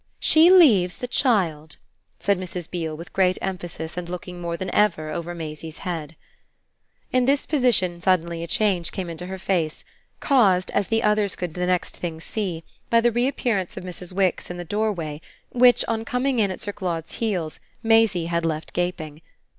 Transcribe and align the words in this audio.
"She 0.19 0.49
leaves 0.49 0.97
the 0.97 1.07
child," 1.07 1.75
said 2.19 2.39
Mrs. 2.39 2.67
Beale 2.67 2.97
with 2.97 3.13
great 3.13 3.37
emphasis 3.39 3.97
and 3.97 4.09
looking 4.09 4.41
more 4.41 4.57
than 4.57 4.73
ever 4.73 5.11
over 5.11 5.35
Maisie's 5.35 5.77
head. 5.85 6.15
In 7.11 7.25
this 7.25 7.45
position 7.45 8.01
suddenly 8.01 8.41
a 8.41 8.47
change 8.47 8.91
came 8.91 9.11
into 9.11 9.27
her 9.27 9.37
face, 9.37 9.83
caused, 10.19 10.71
as 10.71 10.87
the 10.87 11.03
others 11.03 11.35
could 11.35 11.53
the 11.53 11.67
next 11.67 11.95
thing 11.95 12.19
see, 12.19 12.63
by 12.89 12.99
the 12.99 13.11
reappearance 13.11 13.77
of 13.77 13.83
Mrs. 13.83 14.11
Wix 14.11 14.49
in 14.49 14.57
the 14.57 14.65
doorway 14.65 15.21
which, 15.51 15.85
on 15.87 16.03
coming 16.03 16.39
in 16.39 16.49
at 16.49 16.61
Sir 16.61 16.73
Claude's 16.73 17.11
heels, 17.21 17.59
Maisie 17.83 18.25
had 18.25 18.43
left 18.43 18.73
gaping. 18.73 19.21